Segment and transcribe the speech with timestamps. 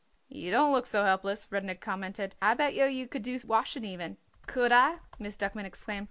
[0.29, 4.17] "You don't look so helpless," Rudnik commented; "I bet yer you could do washing even."
[4.47, 5.99] "Could I?" Miss Duckman exclaimed.